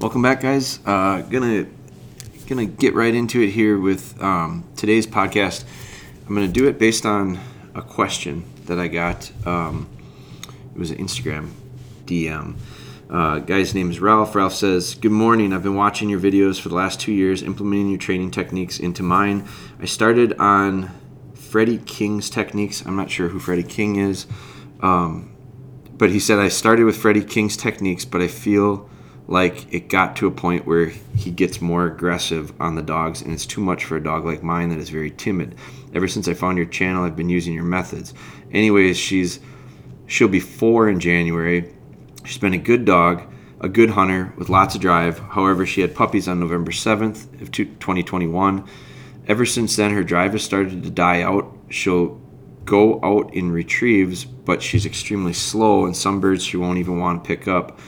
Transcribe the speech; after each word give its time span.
Welcome 0.00 0.22
back, 0.22 0.40
guys. 0.40 0.78
Uh, 0.86 1.20
gonna 1.20 1.66
gonna 2.46 2.64
get 2.64 2.94
right 2.94 3.14
into 3.14 3.42
it 3.42 3.50
here 3.50 3.78
with 3.78 4.18
um, 4.22 4.66
today's 4.74 5.06
podcast. 5.06 5.64
I'm 6.26 6.34
gonna 6.34 6.48
do 6.48 6.66
it 6.68 6.78
based 6.78 7.04
on 7.04 7.38
a 7.74 7.82
question 7.82 8.44
that 8.64 8.78
I 8.78 8.88
got. 8.88 9.30
Um, 9.46 9.90
it 10.74 10.78
was 10.78 10.90
an 10.90 10.96
Instagram 10.96 11.50
DM. 12.06 12.56
Uh, 13.10 13.40
guy's 13.40 13.74
name 13.74 13.90
is 13.90 14.00
Ralph. 14.00 14.34
Ralph 14.34 14.54
says, 14.54 14.94
Good 14.94 15.12
morning. 15.12 15.52
I've 15.52 15.62
been 15.62 15.74
watching 15.74 16.08
your 16.08 16.18
videos 16.18 16.58
for 16.58 16.70
the 16.70 16.76
last 16.76 16.98
two 16.98 17.12
years, 17.12 17.42
implementing 17.42 17.90
your 17.90 17.98
training 17.98 18.30
techniques 18.30 18.80
into 18.80 19.02
mine. 19.02 19.46
I 19.82 19.84
started 19.84 20.32
on 20.38 20.92
Freddie 21.34 21.76
King's 21.76 22.30
techniques. 22.30 22.82
I'm 22.86 22.96
not 22.96 23.10
sure 23.10 23.28
who 23.28 23.38
Freddie 23.38 23.64
King 23.64 23.96
is. 23.96 24.26
Um, 24.80 25.36
but 25.92 26.08
he 26.08 26.18
said, 26.18 26.38
I 26.38 26.48
started 26.48 26.84
with 26.84 26.96
Freddie 26.96 27.22
King's 27.22 27.58
techniques, 27.58 28.06
but 28.06 28.22
I 28.22 28.28
feel 28.28 28.88
like 29.30 29.72
it 29.72 29.88
got 29.88 30.16
to 30.16 30.26
a 30.26 30.30
point 30.30 30.66
where 30.66 30.86
he 31.16 31.30
gets 31.30 31.60
more 31.60 31.86
aggressive 31.86 32.52
on 32.60 32.74
the 32.74 32.82
dogs 32.82 33.22
and 33.22 33.32
it's 33.32 33.46
too 33.46 33.60
much 33.60 33.84
for 33.84 33.96
a 33.96 34.02
dog 34.02 34.24
like 34.24 34.42
mine 34.42 34.68
that 34.68 34.78
is 34.78 34.90
very 34.90 35.10
timid. 35.10 35.54
Ever 35.94 36.08
since 36.08 36.26
i 36.26 36.34
found 36.34 36.58
your 36.58 36.66
channel 36.66 37.04
i've 37.04 37.16
been 37.16 37.28
using 37.28 37.54
your 37.54 37.62
methods. 37.64 38.12
Anyways 38.52 38.98
she's 38.98 39.38
she'll 40.06 40.28
be 40.28 40.40
four 40.40 40.88
in 40.88 40.98
january. 40.98 41.72
She's 42.24 42.38
been 42.38 42.54
a 42.54 42.58
good 42.58 42.84
dog 42.84 43.22
a 43.60 43.68
good 43.68 43.90
hunter 43.90 44.32
with 44.36 44.48
lots 44.48 44.74
of 44.74 44.80
drive. 44.80 45.20
However 45.20 45.64
she 45.64 45.80
had 45.80 45.94
puppies 45.94 46.26
on 46.26 46.40
november 46.40 46.72
7th 46.72 47.40
of 47.40 47.52
2021 47.52 48.68
ever 49.28 49.46
since 49.46 49.76
then 49.76 49.92
her 49.92 50.02
drive 50.02 50.32
has 50.32 50.42
started 50.42 50.82
to 50.82 50.90
die 50.90 51.22
out. 51.22 51.56
She'll 51.68 52.20
go 52.64 52.98
out 53.04 53.32
in 53.32 53.52
retrieves 53.52 54.24
but 54.24 54.60
she's 54.60 54.84
extremely 54.84 55.34
slow 55.34 55.86
and 55.86 55.96
some 55.96 56.20
birds 56.20 56.42
she 56.42 56.56
won't 56.56 56.78
even 56.78 56.98
want 56.98 57.22
to 57.22 57.28
pick 57.28 57.46
up 57.46 57.78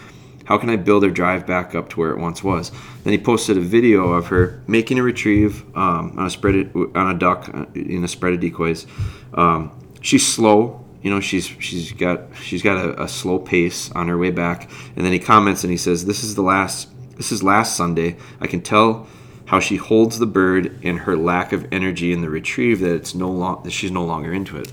how 0.45 0.59
can 0.59 0.71
I 0.71 0.77
build 0.77 1.05
her 1.05 1.11
drive 1.11 1.47
back 1.47 1.75
up 1.75 1.89
to 1.91 2.01
where 2.01 2.11
it 2.11 2.19
once 2.19 2.43
was? 2.43 2.73
Then 3.05 3.13
he 3.13 3.19
posted 3.19 3.57
a 3.57 3.61
video 3.61 4.13
of 4.13 4.27
her 4.29 4.63
making 4.67 4.99
a 4.99 5.03
retrieve 5.03 5.65
um, 5.77 6.15
on 6.19 6.27
a 6.27 6.31
spread 6.31 6.71
on 6.95 7.15
a 7.15 7.19
duck 7.19 7.51
uh, 7.53 7.67
in 7.75 8.03
a 8.05 8.09
spread 8.09 8.35
of 8.35 8.41
decoys. 8.41 8.87
Um, 9.35 9.71
she's 10.01 10.27
slow, 10.27 10.85
you 11.03 11.11
know. 11.11 11.21
She's 11.21 11.47
she's 11.47 11.93
got 11.93 12.23
she's 12.43 12.63
got 12.63 12.77
a, 12.77 13.05
a, 13.05 13.09
slow 13.09 13.39
pace 13.39 13.91
on 13.93 14.09
her 14.09 14.19
way 14.19 14.31
back. 14.31 14.71
And 14.97 15.05
then 15.05 15.13
he 15.13 15.19
comments 15.19 15.65
and 15.65 15.71
he 15.71 15.77
says, 15.77 16.05
"This 16.05 16.25
is 16.25 16.35
the 16.35 16.43
last. 16.43 16.89
This 17.17 17.31
is 17.31 17.43
last 17.43 17.77
Sunday. 17.77 18.17
I 18.41 18.47
can 18.47 18.61
tell." 18.61 19.07
How 19.47 19.61
she 19.61 19.77
holds 19.77 20.19
the 20.19 20.25
bird 20.25 20.81
and 20.83 21.01
her 21.01 21.15
lack 21.15 21.53
of 21.53 21.71
energy 21.71 22.11
in 22.13 22.23
the 22.23 22.31
retrieve 22.31 22.81
that 22.81 22.95
it's 22.95 23.15
no 23.15 23.29
long 23.29 23.63
that 23.65 23.73
she's 23.73 23.91
no 23.91 24.03
longer 24.03 24.33
into 24.33 24.57
it. 24.57 24.73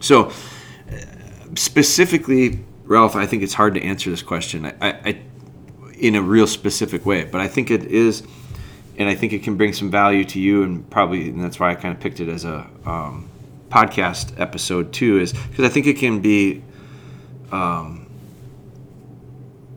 So, 0.00 0.32
uh, 0.90 0.96
specifically 1.54 2.64
Ralph, 2.88 3.16
I 3.16 3.26
think 3.26 3.42
it's 3.42 3.52
hard 3.52 3.74
to 3.74 3.82
answer 3.82 4.08
this 4.08 4.22
question 4.22 4.64
I, 4.64 4.72
I, 4.80 5.20
in 5.98 6.14
a 6.14 6.22
real 6.22 6.46
specific 6.46 7.04
way, 7.04 7.24
but 7.24 7.38
I 7.38 7.46
think 7.46 7.70
it 7.70 7.84
is, 7.84 8.22
and 8.96 9.10
I 9.10 9.14
think 9.14 9.34
it 9.34 9.42
can 9.42 9.58
bring 9.58 9.74
some 9.74 9.90
value 9.90 10.24
to 10.24 10.40
you, 10.40 10.62
and 10.62 10.88
probably, 10.88 11.28
and 11.28 11.44
that's 11.44 11.60
why 11.60 11.70
I 11.70 11.74
kind 11.74 11.94
of 11.94 12.00
picked 12.00 12.18
it 12.18 12.30
as 12.30 12.46
a 12.46 12.66
um, 12.86 13.28
podcast 13.68 14.40
episode 14.40 14.94
too, 14.94 15.18
is 15.18 15.34
because 15.34 15.66
I 15.66 15.68
think 15.68 15.86
it 15.86 15.98
can 15.98 16.20
be 16.20 16.62
um, 17.52 18.08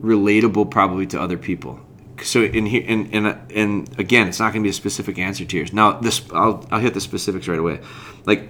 relatable 0.02 0.72
probably 0.72 1.06
to 1.08 1.22
other 1.22 1.38
people. 1.38 1.82
So 2.24 2.44
in 2.44 2.66
here, 2.66 2.86
and, 2.88 3.14
and 3.14 3.52
and 3.52 4.00
again, 4.00 4.28
it's 4.30 4.40
not 4.40 4.54
going 4.54 4.64
to 4.64 4.68
be 4.68 4.70
a 4.70 4.74
specific 4.74 5.18
answer 5.18 5.44
to 5.44 5.58
yours. 5.58 5.74
Now, 5.74 6.00
this 6.00 6.22
I'll 6.32 6.66
I'll 6.72 6.80
hit 6.80 6.94
the 6.94 7.02
specifics 7.02 7.48
right 7.48 7.60
away. 7.60 7.82
Like 8.26 8.48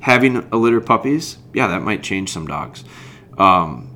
having 0.00 0.36
a 0.52 0.56
litter 0.56 0.78
of 0.78 0.86
puppies, 0.86 1.38
yeah, 1.54 1.68
that 1.68 1.82
might 1.82 2.02
change 2.02 2.32
some 2.32 2.48
dogs. 2.48 2.84
Um, 3.38 3.91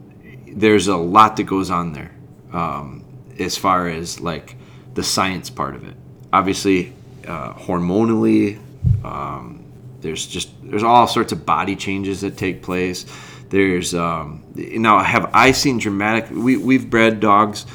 there's 0.56 0.88
a 0.88 0.96
lot 0.96 1.36
that 1.36 1.44
goes 1.44 1.70
on 1.70 1.92
there 1.92 2.10
um, 2.52 3.04
as 3.38 3.56
far 3.56 3.88
as 3.88 4.20
like 4.20 4.56
the 4.94 5.02
science 5.02 5.50
part 5.50 5.76
of 5.76 5.86
it. 5.86 5.94
Obviously, 6.32 6.94
uh, 7.28 7.52
hormonally, 7.52 8.58
um, 9.04 9.62
there's 10.00 10.26
just 10.26 10.50
there's 10.62 10.82
all 10.82 11.06
sorts 11.06 11.32
of 11.32 11.44
body 11.44 11.76
changes 11.76 12.22
that 12.22 12.36
take 12.38 12.62
place. 12.62 13.04
There's 13.50 13.94
um, 13.94 14.44
now 14.54 15.00
have 15.00 15.30
I 15.34 15.52
seen 15.52 15.78
dramatic? 15.78 16.30
We 16.30 16.56
we've 16.56 16.88
bred 16.88 17.20
dogs, 17.20 17.66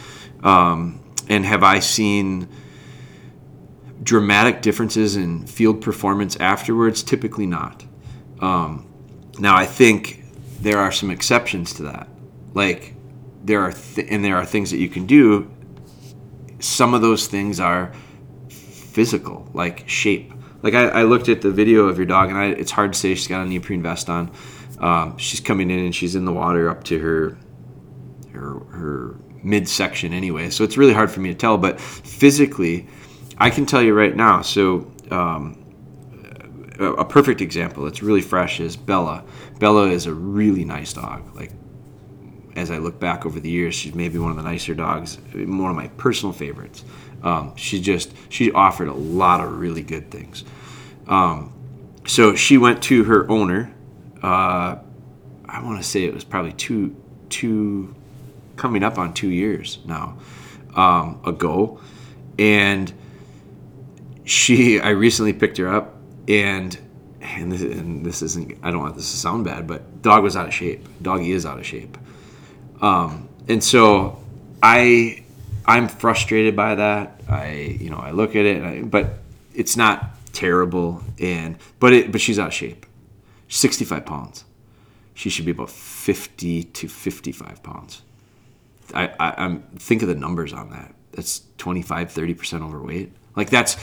um, 0.43 0.99
and 1.29 1.45
have 1.45 1.63
I 1.63 1.79
seen 1.79 2.49
dramatic 4.01 4.63
differences 4.63 5.15
in 5.15 5.45
field 5.45 5.81
performance 5.81 6.35
afterwards? 6.37 7.03
Typically 7.03 7.45
not. 7.45 7.85
Um, 8.39 8.87
now 9.37 9.55
I 9.55 9.67
think 9.67 10.23
there 10.61 10.79
are 10.79 10.91
some 10.91 11.11
exceptions 11.11 11.73
to 11.73 11.83
that 11.83 12.07
like 12.53 12.95
there 13.43 13.61
are 13.61 13.71
th- 13.71 14.07
and 14.09 14.23
there 14.23 14.37
are 14.37 14.45
things 14.45 14.71
that 14.71 14.77
you 14.77 14.89
can 14.89 15.05
do. 15.05 15.49
Some 16.59 16.93
of 16.93 17.01
those 17.01 17.27
things 17.27 17.59
are 17.59 17.91
physical 18.49 19.49
like 19.53 19.87
shape. 19.87 20.33
Like 20.63 20.73
I, 20.73 20.87
I 20.89 21.03
looked 21.03 21.29
at 21.29 21.41
the 21.41 21.51
video 21.51 21.87
of 21.87 21.97
your 21.97 22.05
dog 22.05 22.29
and 22.29 22.37
I, 22.37 22.45
it's 22.47 22.71
hard 22.71 22.93
to 22.93 22.99
say 22.99 23.15
she's 23.15 23.27
got 23.27 23.41
a 23.41 23.49
neoprene 23.49 23.81
vest 23.81 24.09
on. 24.09 24.31
Um, 24.79 25.17
she's 25.17 25.39
coming 25.39 25.69
in 25.69 25.79
and 25.79 25.95
she's 25.95 26.15
in 26.15 26.25
the 26.25 26.33
water 26.33 26.69
up 26.69 26.83
to 26.85 26.99
her 26.99 27.37
her 28.33 28.59
her 28.71 29.15
midsection 29.43 30.13
anyway 30.13 30.49
so 30.49 30.63
it's 30.63 30.77
really 30.77 30.93
hard 30.93 31.09
for 31.09 31.19
me 31.19 31.29
to 31.29 31.35
tell 31.35 31.57
but 31.57 31.79
physically 31.79 32.87
i 33.37 33.49
can 33.49 33.65
tell 33.65 33.81
you 33.81 33.93
right 33.93 34.15
now 34.15 34.41
so 34.41 34.91
um, 35.09 35.57
a 36.79 37.05
perfect 37.05 37.41
example 37.41 37.85
it's 37.87 38.01
really 38.01 38.21
fresh 38.21 38.59
is 38.59 38.75
bella. 38.75 39.23
Bella 39.59 39.87
is 39.89 40.05
a 40.05 40.13
really 40.13 40.65
nice 40.65 40.93
dog 40.93 41.35
like 41.35 41.51
as 42.55 42.71
I 42.71 42.77
look 42.77 42.99
back 42.99 43.25
over 43.25 43.39
the 43.39 43.49
years, 43.49 43.75
she's 43.75 43.95
maybe 43.95 44.17
one 44.17 44.31
of 44.31 44.37
the 44.37 44.43
nicer 44.43 44.73
dogs, 44.73 45.17
one 45.33 45.69
of 45.69 45.75
my 45.75 45.87
personal 45.97 46.33
favorites. 46.33 46.83
Um, 47.23 47.55
she 47.55 47.79
just 47.81 48.13
she 48.29 48.51
offered 48.51 48.87
a 48.87 48.93
lot 48.93 49.41
of 49.41 49.59
really 49.59 49.83
good 49.83 50.09
things. 50.09 50.43
Um, 51.07 51.53
so 52.05 52.35
she 52.35 52.57
went 52.57 52.81
to 52.83 53.03
her 53.03 53.29
owner. 53.29 53.73
Uh, 54.21 54.77
I 55.45 55.63
want 55.63 55.77
to 55.77 55.83
say 55.83 56.03
it 56.03 56.13
was 56.13 56.23
probably 56.23 56.53
two 56.53 56.95
two 57.29 57.95
coming 58.55 58.83
up 58.83 58.97
on 58.97 59.13
two 59.13 59.29
years 59.29 59.79
now 59.85 60.17
um, 60.75 61.21
ago, 61.25 61.79
and 62.39 62.91
she 64.25 64.79
I 64.79 64.89
recently 64.89 65.33
picked 65.33 65.57
her 65.57 65.67
up 65.67 65.95
and. 66.27 66.77
And 67.23 67.51
this, 67.51 67.61
and 67.61 68.03
this 68.03 68.23
isn't 68.23 68.57
i 68.63 68.71
don't 68.71 68.79
want 68.79 68.95
this 68.95 69.11
to 69.11 69.15
sound 69.15 69.45
bad 69.45 69.67
but 69.67 70.01
dog 70.01 70.23
was 70.23 70.35
out 70.35 70.47
of 70.47 70.53
shape 70.55 70.87
doggy 71.03 71.31
is 71.31 71.45
out 71.45 71.59
of 71.59 71.65
shape 71.65 71.95
um, 72.81 73.29
and 73.47 73.63
so 73.63 74.21
I 74.61 75.23
I'm 75.65 75.87
frustrated 75.87 76.55
by 76.55 76.75
that. 76.75 77.21
I 77.29 77.77
you 77.79 77.89
know 77.89 77.97
I 77.97 78.11
look 78.11 78.35
at 78.35 78.45
it, 78.45 78.63
I, 78.63 78.81
but 78.81 79.19
it's 79.53 79.77
not 79.77 80.11
terrible. 80.33 81.03
And 81.19 81.57
but 81.79 81.93
it 81.93 82.11
but 82.11 82.21
she's 82.21 82.39
out 82.39 82.47
of 82.47 82.53
shape. 82.53 82.85
65 83.47 84.05
pounds. 84.05 84.45
She 85.13 85.29
should 85.29 85.45
be 85.45 85.51
about 85.51 85.69
50 85.69 86.63
to 86.63 86.87
55 86.87 87.61
pounds. 87.61 88.01
I, 88.95 89.11
I 89.19 89.45
am 89.45 89.61
think 89.77 90.01
of 90.01 90.07
the 90.07 90.15
numbers 90.15 90.53
on 90.53 90.71
that. 90.71 90.95
That's 91.11 91.41
25 91.57 92.11
30 92.11 92.33
percent 92.33 92.63
overweight. 92.63 93.11
Like 93.35 93.49
that's 93.49 93.77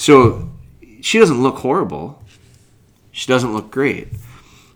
so 0.00 0.50
she 1.00 1.18
doesn't 1.18 1.42
look 1.42 1.56
horrible. 1.56 2.22
She 3.10 3.26
doesn't 3.26 3.52
look 3.52 3.70
great. 3.70 4.08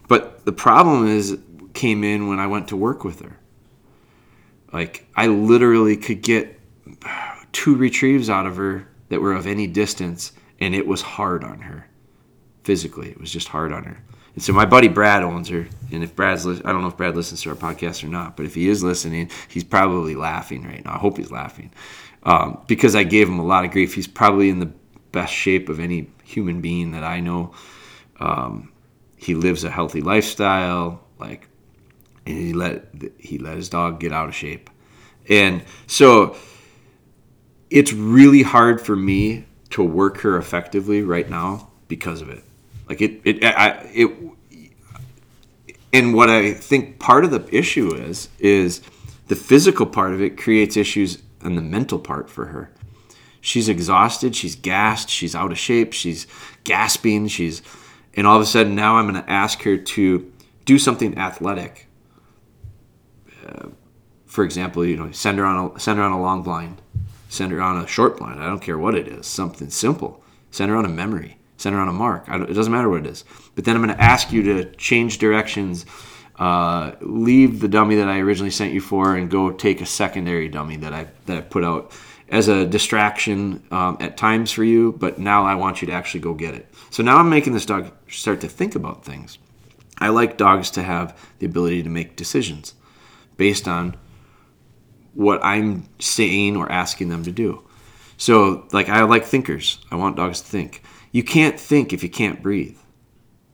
But 0.08 0.44
the 0.44 0.52
problem 0.52 1.06
is 1.06 1.38
came 1.74 2.02
in 2.02 2.28
when 2.28 2.40
I 2.40 2.46
went 2.46 2.68
to 2.68 2.76
work 2.76 3.04
with 3.04 3.20
her. 3.20 3.38
Like 4.72 5.06
I 5.16 5.26
literally 5.26 5.96
could 5.96 6.22
get 6.22 6.60
two 7.52 7.76
retrieves 7.76 8.28
out 8.28 8.46
of 8.46 8.56
her 8.56 8.88
that 9.08 9.20
were 9.20 9.32
of 9.32 9.46
any 9.46 9.66
distance, 9.66 10.32
and 10.60 10.74
it 10.74 10.86
was 10.86 11.00
hard 11.00 11.44
on 11.44 11.60
her 11.60 11.86
physically. 12.64 13.10
It 13.10 13.20
was 13.20 13.32
just 13.32 13.48
hard 13.48 13.72
on 13.72 13.84
her. 13.84 14.02
And 14.34 14.42
so 14.42 14.52
my 14.52 14.66
buddy 14.66 14.88
Brad 14.88 15.22
owns 15.22 15.48
her, 15.48 15.66
and 15.90 16.04
if 16.04 16.14
Brad's, 16.14 16.46
li- 16.46 16.60
I 16.64 16.70
don't 16.70 16.82
know 16.82 16.88
if 16.88 16.96
Brad 16.96 17.16
listens 17.16 17.42
to 17.42 17.50
our 17.50 17.56
podcast 17.56 18.04
or 18.04 18.08
not, 18.08 18.36
but 18.36 18.46
if 18.46 18.54
he 18.54 18.68
is 18.68 18.84
listening, 18.84 19.30
he's 19.48 19.64
probably 19.64 20.14
laughing 20.14 20.64
right 20.64 20.84
now. 20.84 20.94
I 20.94 20.98
hope 20.98 21.16
he's 21.16 21.32
laughing 21.32 21.72
um, 22.22 22.62
because 22.66 22.94
I 22.94 23.04
gave 23.04 23.28
him 23.28 23.38
a 23.38 23.44
lot 23.44 23.64
of 23.64 23.70
grief. 23.70 23.94
He's 23.94 24.06
probably 24.06 24.50
in 24.50 24.60
the 24.60 24.70
best 25.12 25.32
shape 25.32 25.68
of 25.68 25.80
any 25.80 26.10
human 26.22 26.60
being 26.60 26.92
that 26.92 27.04
I 27.04 27.20
know. 27.20 27.54
Um, 28.20 28.72
he 29.16 29.34
lives 29.34 29.64
a 29.64 29.70
healthy 29.70 30.00
lifestyle. 30.00 31.02
Like 31.18 31.48
and 32.28 32.38
he 32.38 32.52
let 32.52 32.86
he 33.18 33.38
let 33.38 33.56
his 33.56 33.68
dog 33.68 34.00
get 34.00 34.12
out 34.12 34.28
of 34.28 34.34
shape, 34.34 34.70
and 35.28 35.62
so 35.86 36.36
it's 37.70 37.92
really 37.92 38.42
hard 38.42 38.80
for 38.80 38.96
me 38.96 39.46
to 39.70 39.82
work 39.82 40.18
her 40.18 40.36
effectively 40.36 41.02
right 41.02 41.28
now 41.28 41.70
because 41.88 42.20
of 42.20 42.28
it. 42.28 42.42
Like 42.88 43.02
it, 43.02 43.20
it, 43.24 43.44
I, 43.44 43.90
it, 43.92 44.10
and 45.92 46.14
what 46.14 46.30
I 46.30 46.54
think 46.54 46.98
part 46.98 47.24
of 47.24 47.30
the 47.30 47.46
issue 47.54 47.94
is 47.94 48.28
is 48.38 48.82
the 49.28 49.36
physical 49.36 49.86
part 49.86 50.14
of 50.14 50.22
it 50.22 50.38
creates 50.38 50.76
issues 50.76 51.22
and 51.42 51.56
the 51.56 51.62
mental 51.62 51.98
part 51.98 52.30
for 52.30 52.46
her. 52.46 52.70
She's 53.40 53.68
exhausted, 53.68 54.34
she's 54.34 54.56
gassed, 54.56 55.08
she's 55.08 55.34
out 55.34 55.52
of 55.52 55.58
shape, 55.58 55.92
she's 55.92 56.26
gasping, 56.64 57.28
she's, 57.28 57.62
and 58.14 58.26
all 58.26 58.36
of 58.36 58.42
a 58.42 58.46
sudden 58.46 58.74
now 58.74 58.96
I'm 58.96 59.08
going 59.08 59.22
to 59.22 59.30
ask 59.30 59.62
her 59.62 59.76
to 59.76 60.32
do 60.64 60.78
something 60.78 61.16
athletic 61.16 61.87
for 64.26 64.44
example, 64.44 64.84
you 64.84 64.96
know, 64.96 65.10
send 65.12 65.38
her 65.38 65.44
on 65.44 65.72
a 65.76 65.80
send 65.80 65.98
her 65.98 66.04
on 66.04 66.12
a 66.12 66.20
long 66.20 66.42
blind, 66.42 66.82
Center 67.28 67.60
on 67.60 67.82
a 67.82 67.86
short 67.86 68.18
blind. 68.18 68.42
I 68.42 68.46
don't 68.46 68.60
care 68.60 68.78
what 68.78 68.94
it 68.94 69.06
is. 69.06 69.26
Something 69.26 69.68
simple. 69.68 70.22
Center 70.50 70.76
on 70.76 70.86
a 70.86 70.88
memory. 70.88 71.38
Center 71.58 71.78
on 71.78 71.88
a 71.88 71.92
mark. 71.92 72.24
it 72.28 72.54
doesn't 72.54 72.72
matter 72.72 72.88
what 72.88 73.00
it 73.00 73.06
is. 73.06 73.24
But 73.54 73.64
then 73.64 73.76
I'm 73.76 73.82
going 73.82 73.94
to 73.94 74.02
ask 74.02 74.32
you 74.32 74.42
to 74.44 74.64
change 74.76 75.18
directions, 75.18 75.84
uh, 76.38 76.92
leave 77.00 77.60
the 77.60 77.68
dummy 77.68 77.96
that 77.96 78.08
I 78.08 78.20
originally 78.20 78.50
sent 78.50 78.72
you 78.72 78.80
for, 78.80 79.14
and 79.14 79.30
go 79.30 79.50
take 79.50 79.80
a 79.80 79.86
secondary 79.86 80.48
dummy 80.48 80.76
that 80.76 80.94
I 80.94 81.08
that 81.26 81.36
I 81.36 81.40
put 81.42 81.64
out 81.64 81.92
as 82.30 82.48
a 82.48 82.64
distraction 82.64 83.62
um, 83.70 83.98
at 84.00 84.16
times 84.16 84.50
for 84.50 84.64
you. 84.64 84.92
But 84.92 85.18
now 85.18 85.44
I 85.44 85.54
want 85.56 85.82
you 85.82 85.86
to 85.88 85.92
actually 85.92 86.20
go 86.20 86.32
get 86.32 86.54
it. 86.54 86.72
So 86.90 87.02
now 87.02 87.18
I'm 87.18 87.28
making 87.28 87.52
this 87.52 87.66
dog 87.66 87.92
start 88.08 88.40
to 88.40 88.48
think 88.48 88.74
about 88.74 89.04
things. 89.04 89.38
I 89.98 90.08
like 90.08 90.38
dogs 90.38 90.70
to 90.72 90.82
have 90.82 91.18
the 91.40 91.46
ability 91.46 91.82
to 91.82 91.90
make 91.90 92.16
decisions 92.16 92.74
based 93.38 93.66
on 93.66 93.96
what 95.14 95.42
I'm 95.42 95.88
saying 95.98 96.56
or 96.56 96.70
asking 96.70 97.08
them 97.08 97.22
to 97.24 97.32
do. 97.32 97.64
So, 98.18 98.68
like, 98.72 98.90
I 98.90 99.02
like 99.04 99.24
thinkers. 99.24 99.78
I 99.90 99.96
want 99.96 100.16
dogs 100.16 100.42
to 100.42 100.46
think. 100.46 100.82
You 101.12 101.22
can't 101.22 101.58
think 101.58 101.92
if 101.92 102.02
you 102.02 102.10
can't 102.10 102.42
breathe. 102.42 102.76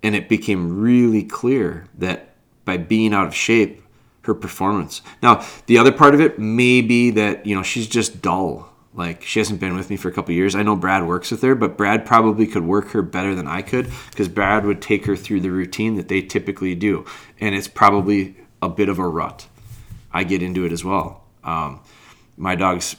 And 0.02 0.16
it 0.16 0.28
became 0.28 0.80
really 0.80 1.22
clear 1.22 1.86
that 1.98 2.34
by 2.64 2.78
being 2.78 3.14
out 3.14 3.26
of 3.26 3.34
shape, 3.34 3.82
her 4.22 4.34
performance. 4.34 5.02
Now, 5.22 5.46
the 5.66 5.78
other 5.78 5.92
part 5.92 6.14
of 6.14 6.20
it 6.20 6.38
may 6.38 6.80
be 6.80 7.10
that, 7.10 7.46
you 7.46 7.54
know, 7.54 7.62
she's 7.62 7.86
just 7.86 8.22
dull. 8.22 8.70
Like, 8.94 9.22
she 9.22 9.38
hasn't 9.38 9.60
been 9.60 9.76
with 9.76 9.90
me 9.90 9.96
for 9.96 10.08
a 10.08 10.12
couple 10.12 10.34
years. 10.34 10.54
I 10.54 10.62
know 10.62 10.76
Brad 10.76 11.06
works 11.06 11.30
with 11.30 11.42
her, 11.42 11.54
but 11.54 11.76
Brad 11.76 12.06
probably 12.06 12.46
could 12.46 12.64
work 12.64 12.88
her 12.90 13.02
better 13.02 13.34
than 13.34 13.46
I 13.46 13.60
could 13.60 13.90
because 14.10 14.28
Brad 14.28 14.64
would 14.64 14.80
take 14.80 15.04
her 15.06 15.16
through 15.16 15.40
the 15.40 15.50
routine 15.50 15.96
that 15.96 16.08
they 16.08 16.22
typically 16.22 16.74
do. 16.74 17.04
And 17.40 17.54
it's 17.54 17.68
probably 17.68 18.36
a 18.62 18.68
bit 18.68 18.88
of 18.88 18.98
a 18.98 19.08
rut. 19.08 19.46
I 20.14 20.24
get 20.24 20.42
into 20.42 20.64
it 20.64 20.72
as 20.72 20.84
well. 20.84 21.24
Um, 21.42 21.80
my 22.36 22.54
dogs, 22.54 22.96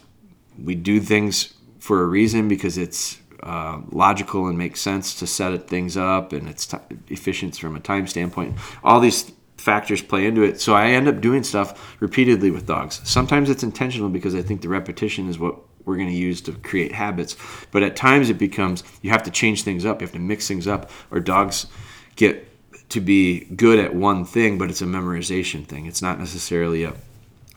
we 0.61 0.75
do 0.75 0.99
things 0.99 1.53
for 1.79 2.03
a 2.03 2.05
reason 2.05 2.47
because 2.47 2.77
it's 2.77 3.19
uh, 3.41 3.79
logical 3.91 4.47
and 4.47 4.57
makes 4.57 4.81
sense 4.81 5.15
to 5.15 5.27
set 5.27 5.67
things 5.67 5.97
up 5.97 6.33
and 6.33 6.47
it's 6.49 6.65
t- 6.65 6.77
efficient 7.07 7.55
from 7.55 7.75
a 7.75 7.79
time 7.79 8.05
standpoint. 8.05 8.57
All 8.83 8.99
these 8.99 9.31
factors 9.57 10.01
play 10.01 10.25
into 10.27 10.43
it. 10.43 10.59
So 10.59 10.73
I 10.73 10.89
end 10.89 11.07
up 11.07 11.21
doing 11.21 11.43
stuff 11.43 11.95
repeatedly 12.01 12.51
with 12.51 12.65
dogs. 12.65 13.01
Sometimes 13.03 13.49
it's 13.49 13.63
intentional 13.63 14.09
because 14.09 14.35
I 14.35 14.41
think 14.41 14.61
the 14.61 14.69
repetition 14.69 15.29
is 15.29 15.39
what 15.39 15.57
we're 15.85 15.95
going 15.95 16.09
to 16.09 16.15
use 16.15 16.41
to 16.41 16.51
create 16.51 16.91
habits. 16.91 17.37
But 17.71 17.83
at 17.83 17.95
times 17.95 18.29
it 18.29 18.37
becomes 18.37 18.83
you 19.01 19.11
have 19.11 19.23
to 19.23 19.31
change 19.31 19.63
things 19.63 19.85
up, 19.85 20.01
you 20.01 20.07
have 20.07 20.13
to 20.13 20.19
mix 20.19 20.47
things 20.47 20.67
up, 20.67 20.89
or 21.11 21.19
dogs 21.19 21.67
get 22.15 22.51
to 22.89 23.01
be 23.01 23.45
good 23.45 23.79
at 23.79 23.95
one 23.95 24.25
thing, 24.25 24.57
but 24.57 24.69
it's 24.69 24.81
a 24.81 24.85
memorization 24.85 25.65
thing. 25.65 25.85
It's 25.85 26.01
not 26.01 26.19
necessarily 26.19 26.83
a 26.83 26.93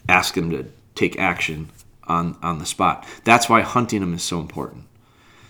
ask 0.09 0.35
them 0.35 0.51
to 0.51 0.65
take 0.95 1.19
action 1.19 1.71
on 2.05 2.37
on 2.43 2.59
the 2.59 2.67
spot. 2.67 3.07
That's 3.25 3.49
why 3.49 3.61
hunting 3.61 4.01
them 4.01 4.15
is 4.15 4.23
so 4.23 4.41
important. 4.41 4.85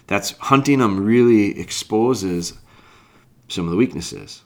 That's 0.06 0.32
hunting 0.38 0.78
them 0.78 1.04
really 1.04 1.58
exposes 1.60 2.54
some 3.46 3.64
of 3.64 3.70
the 3.70 3.76
weaknesses, 3.76 4.42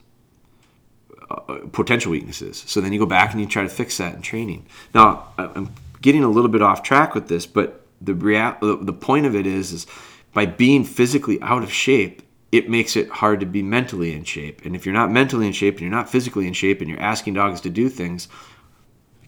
uh, 1.31 1.59
potential 1.73 2.13
weaknesses. 2.13 2.65
So 2.67 2.81
then 2.81 2.93
you 2.93 2.99
go 2.99 3.07
back 3.07 3.33
and 3.33 3.41
you 3.41 3.47
try 3.47 3.63
to 3.63 3.69
fix 3.69 3.97
that 3.99 4.15
in 4.15 4.23
training. 4.23 4.67
Now 4.95 5.33
I'm 5.39 5.73
getting 6.01 6.25
a 6.25 6.29
little 6.29 6.51
bit 6.51 6.63
off 6.63 6.83
track 6.83 7.15
with 7.15 7.29
this, 7.29 7.47
but 7.47 7.87
the 8.01 8.15
real 8.15 8.57
the 8.61 8.93
point 8.93 9.27
of 9.27 9.35
it 9.35 9.47
is 9.47 9.73
is 9.73 9.87
by 10.35 10.47
being 10.47 10.85
physically 10.85 11.41
out 11.43 11.63
of 11.63 11.73
shape 11.73 12.23
it 12.53 12.69
makes 12.69 12.97
it 12.97 13.09
hard 13.09 13.41
to 13.41 13.47
be 13.47 13.63
mentally 13.63 14.15
in 14.15 14.25
shape. 14.25 14.65
And 14.67 14.77
if 14.77 14.85
you're 14.85 14.95
not 14.95 15.11
mentally 15.11 15.47
in 15.47 15.55
shape 15.55 15.75
and 15.75 15.81
you're 15.81 15.91
not 15.91 16.11
physically 16.11 16.47
in 16.47 16.53
shape 16.53 16.83
and 16.83 16.91
you're 16.91 17.01
asking 17.01 17.35
dogs 17.35 17.63
to 17.63 17.71
do 17.71 17.89
things, 17.89 18.29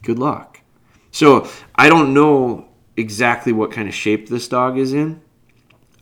good 0.02 0.18
luck. 0.18 0.60
So 1.10 1.48
I 1.74 1.88
don't 1.88 2.12
know 2.12 2.68
exactly 2.96 3.52
what 3.52 3.72
kind 3.72 3.88
of 3.88 3.94
shape 3.94 4.28
this 4.28 4.46
dog 4.46 4.76
is 4.76 4.92
in. 4.92 5.22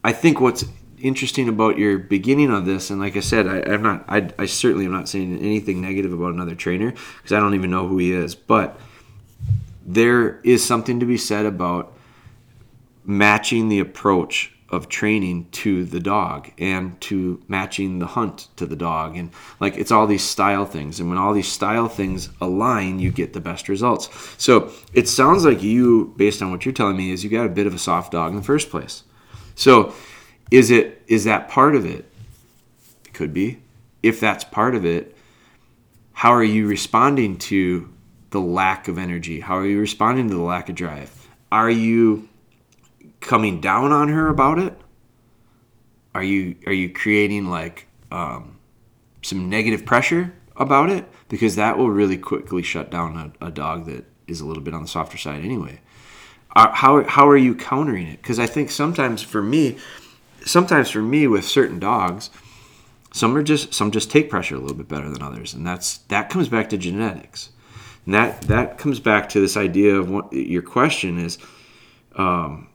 I 0.03 0.13
think 0.13 0.41
what's 0.41 0.65
interesting 1.01 1.49
about 1.49 1.79
your 1.79 1.99
beginning 1.99 2.51
of 2.51 2.67
this, 2.67 2.91
and 2.91 3.01
like 3.01 3.17
I 3.17 3.21
said, 3.21 3.47
I, 3.47 3.59
am 3.73 3.83
not, 3.83 4.05
I, 4.09 4.31
I 4.39 4.47
certainly 4.47 4.87
am 4.87 4.93
not 4.93 5.09
saying 5.09 5.39
anything 5.39 5.81
negative 5.81 6.13
about 6.13 6.33
another 6.33 6.57
trainer 6.57 6.91
because 6.91 7.33
I 7.33 7.39
don't 7.39 7.55
even 7.55 7.71
know 7.71 7.87
who 7.87 7.99
he 7.99 8.13
is, 8.13 8.35
but 8.35 8.79
there 9.85 10.41
is 10.43 10.65
something 10.65 10.99
to 11.01 11.07
be 11.07 11.17
said 11.17 11.47
about 11.47 11.97
matching 13.05 13.69
the 13.69 13.81
approach 13.81 14.52
of 14.73 14.89
training 14.89 15.47
to 15.53 15.85
the 15.85 16.01
dog 16.01 16.51
and 16.59 17.01
to 17.03 17.43
matching 17.47 17.99
the 17.99 18.07
hunt 18.07 18.49
to 18.57 18.67
the 18.67 18.75
dog. 18.75 19.17
And 19.17 19.31
like 19.61 19.77
it's 19.77 19.93
all 19.93 20.07
these 20.07 20.25
style 20.25 20.65
things. 20.65 20.99
And 20.99 21.09
when 21.09 21.19
all 21.19 21.33
these 21.33 21.53
style 21.53 21.89
things 21.89 22.31
align 22.41 22.99
you 22.99 23.13
get 23.13 23.35
the 23.35 23.41
best 23.41 23.69
results. 23.69 24.09
So 24.39 24.73
it 24.95 25.09
sounds 25.09 25.45
like 25.45 25.63
you 25.63 26.15
based 26.17 26.43
on 26.43 26.51
what 26.51 26.65
you're 26.65 26.75
telling 26.75 26.97
me 26.97 27.11
is 27.11 27.23
you 27.23 27.31
got 27.31 27.47
a 27.47 27.51
bit 27.51 27.67
of 27.67 27.75
a 27.75 27.79
soft 27.79 28.13
dog 28.13 28.31
in 28.31 28.37
the 28.37 28.43
first 28.43 28.71
place. 28.71 29.05
So 29.55 29.95
is 30.51 30.71
it 30.71 31.03
is 31.07 31.25
that 31.25 31.49
part 31.49 31.77
of 31.77 31.87
it? 31.87 32.11
It 33.05 33.13
could 33.13 33.33
be. 33.33 33.61
If 34.03 34.19
that's 34.19 34.43
part 34.43 34.75
of 34.75 34.85
it 34.85 35.17
how 36.23 36.33
are 36.35 36.45
you 36.45 36.69
responding 36.69 37.37
to 37.37 37.93
the 38.31 38.41
lack 38.41 38.87
of 38.87 38.97
energy? 38.97 39.41
How 39.41 39.57
are 39.57 39.67
you 39.67 39.81
responding 39.81 40.29
to 40.29 40.35
the 40.37 40.43
lack 40.43 40.69
of 40.69 40.77
drive? 40.77 41.29
Are 41.51 41.69
you 41.69 42.29
coming 43.23 43.61
down 43.61 43.93
on 43.93 44.09
her 44.09 44.29
about 44.29 44.59
it? 44.59 44.77
Are 46.15 46.23
you 46.23 46.57
are 46.67 46.73
you 46.73 46.93
creating 46.93 47.49
like 47.49 47.87
um, 48.11 48.59
some 49.23 49.49
negative 49.49 49.87
pressure 49.87 50.33
about 50.57 50.91
it? 50.91 51.07
Because 51.29 51.57
that 51.57 51.79
will 51.79 51.91
really 51.91 52.19
quickly 52.19 52.63
shut 52.63 52.91
down 52.91 53.35
a, 53.41 53.47
a 53.47 53.51
dog 53.51 53.87
that 53.87 54.05
is 54.27 54.41
a 54.41 54.47
little 54.47 54.63
bit 54.63 54.75
on 54.75 54.83
the 54.83 54.89
softer 54.89 55.17
side 55.17 55.45
anyway. 55.45 55.81
How 56.55 57.03
how 57.05 57.27
are 57.29 57.37
you 57.37 57.55
countering 57.55 58.09
it? 58.09 58.21
Because 58.21 58.39
I 58.39 58.47
think 58.47 58.71
sometimes 58.71 59.23
for 59.23 59.43
me, 59.43 59.79
sometimes 60.45 60.91
for 60.91 61.01
me 61.01 61.27
with 61.27 61.47
certain 61.47 61.79
dogs, 61.79 62.29
some 63.13 63.35
are 63.37 63.43
just 63.43 63.73
some 63.73 63.91
just 63.91 64.11
take 64.11 64.29
pressure 64.29 64.57
a 64.57 64.59
little 64.59 64.77
bit 64.77 64.89
better 64.89 65.09
than 65.09 65.23
others, 65.23 65.55
and 65.55 65.67
that's 65.67 65.99
that 66.09 66.29
comes 66.29 66.51
back 66.51 66.69
to 66.71 66.77
genetics. 66.77 67.51
And 68.05 68.15
that 68.15 68.43
that 68.43 68.77
comes 68.77 69.01
back 69.01 69.31
to 69.31 69.41
this 69.41 69.57
idea 69.57 69.97
of 69.97 70.11
what 70.11 70.31
your 70.35 70.63
question 70.63 71.19
is. 71.19 71.39
Um, 72.17 72.69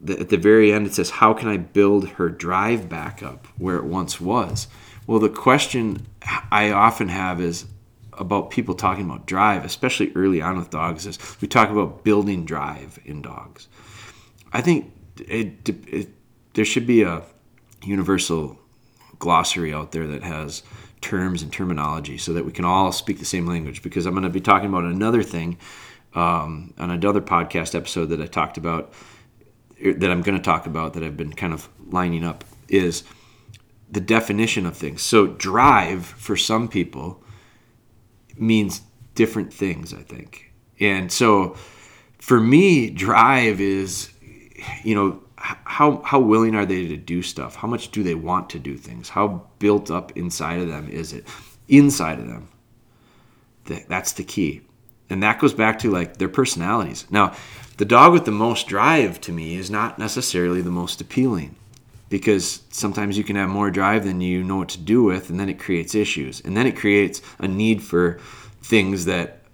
the, 0.00 0.18
at 0.18 0.28
the 0.28 0.36
very 0.36 0.72
end 0.72 0.86
it 0.86 0.94
says 0.94 1.10
how 1.10 1.32
can 1.34 1.48
i 1.48 1.56
build 1.56 2.08
her 2.10 2.28
drive 2.28 2.88
back 2.88 3.22
up 3.22 3.46
where 3.58 3.76
it 3.76 3.84
once 3.84 4.20
was? 4.20 4.68
Well 5.06 5.18
the 5.18 5.28
question 5.28 6.06
i 6.50 6.70
often 6.70 7.08
have 7.08 7.40
is 7.40 7.66
about 8.12 8.50
people 8.50 8.74
talking 8.74 9.04
about 9.04 9.26
drive 9.26 9.64
especially 9.64 10.12
early 10.14 10.42
on 10.42 10.58
with 10.58 10.70
dogs 10.70 11.06
is 11.06 11.18
we 11.40 11.48
talk 11.48 11.70
about 11.70 12.04
building 12.04 12.44
drive 12.44 12.98
in 13.04 13.22
dogs. 13.22 13.68
I 14.52 14.60
think 14.60 14.92
it, 15.28 15.68
it, 15.68 16.08
there 16.54 16.64
should 16.64 16.86
be 16.86 17.02
a 17.02 17.22
universal 17.82 18.58
glossary 19.18 19.72
out 19.72 19.92
there 19.92 20.06
that 20.06 20.22
has 20.22 20.62
terms 21.00 21.42
and 21.42 21.52
terminology 21.52 22.18
so 22.18 22.32
that 22.34 22.44
we 22.44 22.52
can 22.52 22.64
all 22.64 22.92
speak 22.92 23.18
the 23.18 23.24
same 23.24 23.46
language 23.46 23.82
because 23.82 24.06
i'm 24.06 24.12
going 24.12 24.22
to 24.22 24.30
be 24.30 24.40
talking 24.40 24.68
about 24.68 24.84
another 24.84 25.22
thing 25.22 25.56
um, 26.14 26.74
on 26.78 26.90
another 26.90 27.20
podcast 27.20 27.74
episode 27.74 28.06
that 28.06 28.20
i 28.20 28.26
talked 28.26 28.58
about 28.58 28.92
that 29.82 30.10
I'm 30.10 30.22
going 30.22 30.36
to 30.36 30.42
talk 30.42 30.66
about 30.66 30.94
that 30.94 31.02
I've 31.02 31.16
been 31.16 31.32
kind 31.32 31.52
of 31.52 31.68
lining 31.90 32.24
up 32.24 32.44
is 32.68 33.04
the 33.90 34.00
definition 34.00 34.66
of 34.66 34.76
things. 34.76 35.02
So 35.02 35.26
drive 35.26 36.06
for 36.06 36.36
some 36.36 36.68
people 36.68 37.22
means 38.36 38.82
different 39.14 39.52
things, 39.52 39.92
I 39.92 40.02
think. 40.02 40.52
And 40.78 41.10
so 41.10 41.56
for 42.18 42.40
me, 42.40 42.90
drive 42.90 43.60
is, 43.60 44.10
you 44.82 44.94
know, 44.94 45.22
how 45.36 46.02
how 46.04 46.20
willing 46.20 46.54
are 46.54 46.66
they 46.66 46.86
to 46.86 46.96
do 46.96 47.22
stuff? 47.22 47.56
How 47.56 47.66
much 47.66 47.90
do 47.90 48.02
they 48.02 48.14
want 48.14 48.50
to 48.50 48.58
do 48.58 48.76
things? 48.76 49.08
How 49.08 49.46
built 49.58 49.90
up 49.90 50.16
inside 50.16 50.60
of 50.60 50.68
them 50.68 50.88
is 50.88 51.14
it? 51.14 51.26
Inside 51.68 52.18
of 52.18 52.26
them. 52.28 52.48
That's 53.88 54.12
the 54.12 54.24
key. 54.24 54.62
And 55.08 55.22
that 55.22 55.38
goes 55.38 55.54
back 55.54 55.78
to 55.80 55.90
like 55.90 56.18
their 56.18 56.28
personalities. 56.28 57.06
Now, 57.10 57.34
the 57.80 57.86
dog 57.86 58.12
with 58.12 58.26
the 58.26 58.30
most 58.30 58.66
drive 58.66 59.18
to 59.22 59.32
me 59.32 59.56
is 59.56 59.70
not 59.70 59.98
necessarily 59.98 60.60
the 60.60 60.70
most 60.70 61.00
appealing 61.00 61.56
because 62.10 62.60
sometimes 62.68 63.16
you 63.16 63.24
can 63.24 63.36
have 63.36 63.48
more 63.48 63.70
drive 63.70 64.04
than 64.04 64.20
you 64.20 64.44
know 64.44 64.58
what 64.58 64.68
to 64.68 64.78
do 64.78 65.02
with 65.02 65.30
and 65.30 65.40
then 65.40 65.48
it 65.48 65.58
creates 65.58 65.94
issues. 65.94 66.42
And 66.42 66.54
then 66.54 66.66
it 66.66 66.76
creates 66.76 67.22
a 67.38 67.48
need 67.48 67.82
for 67.82 68.18
things 68.60 69.06
that 69.06 69.44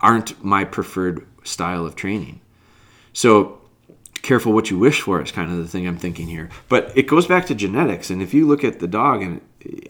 aren't 0.00 0.42
my 0.44 0.64
preferred 0.64 1.28
style 1.44 1.86
of 1.86 1.94
training. 1.94 2.40
So 3.12 3.60
careful 4.20 4.52
what 4.52 4.68
you 4.72 4.76
wish 4.76 5.00
for 5.00 5.22
is 5.22 5.30
kind 5.30 5.52
of 5.52 5.58
the 5.58 5.68
thing 5.68 5.86
i'm 5.86 5.96
thinking 5.96 6.26
here. 6.26 6.48
But 6.68 6.90
it 6.96 7.06
goes 7.06 7.28
back 7.28 7.46
to 7.46 7.54
genetics 7.54 8.10
and 8.10 8.20
if 8.20 8.34
you 8.34 8.48
look 8.48 8.64
at 8.64 8.80
the 8.80 8.88
dog 8.88 9.22
and 9.22 9.40